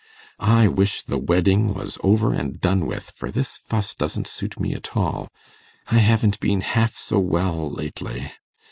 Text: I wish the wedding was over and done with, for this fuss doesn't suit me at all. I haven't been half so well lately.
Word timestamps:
I 0.39 0.67
wish 0.67 1.03
the 1.03 1.19
wedding 1.19 1.75
was 1.75 1.99
over 2.03 2.33
and 2.33 2.59
done 2.59 2.87
with, 2.87 3.11
for 3.11 3.29
this 3.31 3.55
fuss 3.57 3.93
doesn't 3.93 4.25
suit 4.25 4.59
me 4.59 4.73
at 4.73 4.97
all. 4.97 5.29
I 5.91 5.99
haven't 5.99 6.39
been 6.39 6.61
half 6.61 6.95
so 6.95 7.19
well 7.19 7.69
lately. 7.69 8.31